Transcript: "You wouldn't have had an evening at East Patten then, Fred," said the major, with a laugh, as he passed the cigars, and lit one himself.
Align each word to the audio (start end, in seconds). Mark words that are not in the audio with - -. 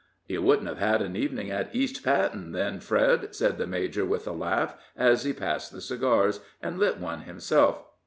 "You 0.25 0.41
wouldn't 0.41 0.67
have 0.67 0.79
had 0.79 1.03
an 1.03 1.15
evening 1.15 1.51
at 1.51 1.75
East 1.75 2.03
Patten 2.03 2.53
then, 2.53 2.79
Fred," 2.79 3.35
said 3.35 3.59
the 3.59 3.67
major, 3.67 4.03
with 4.03 4.25
a 4.25 4.31
laugh, 4.31 4.73
as 4.97 5.25
he 5.25 5.31
passed 5.31 5.71
the 5.71 5.79
cigars, 5.79 6.39
and 6.59 6.79
lit 6.79 6.97
one 6.97 7.21
himself. 7.21 7.83